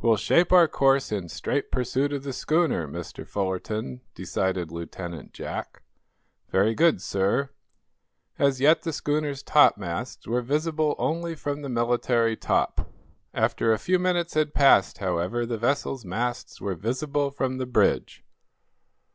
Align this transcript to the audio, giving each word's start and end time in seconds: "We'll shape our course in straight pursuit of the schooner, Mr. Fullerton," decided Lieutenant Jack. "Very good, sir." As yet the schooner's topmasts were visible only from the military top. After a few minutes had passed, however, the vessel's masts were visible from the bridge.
"We'll 0.00 0.16
shape 0.16 0.50
our 0.50 0.66
course 0.66 1.12
in 1.12 1.28
straight 1.28 1.70
pursuit 1.70 2.10
of 2.14 2.22
the 2.22 2.32
schooner, 2.32 2.88
Mr. 2.88 3.28
Fullerton," 3.28 4.00
decided 4.14 4.72
Lieutenant 4.72 5.34
Jack. 5.34 5.82
"Very 6.48 6.74
good, 6.74 7.02
sir." 7.02 7.50
As 8.38 8.62
yet 8.62 8.80
the 8.80 8.94
schooner's 8.94 9.42
topmasts 9.42 10.26
were 10.26 10.40
visible 10.40 10.94
only 10.98 11.34
from 11.34 11.60
the 11.60 11.68
military 11.68 12.34
top. 12.34 12.88
After 13.34 13.70
a 13.70 13.78
few 13.78 13.98
minutes 13.98 14.32
had 14.32 14.54
passed, 14.54 14.96
however, 15.04 15.44
the 15.44 15.58
vessel's 15.58 16.02
masts 16.02 16.62
were 16.62 16.74
visible 16.74 17.30
from 17.30 17.58
the 17.58 17.66
bridge. 17.66 18.24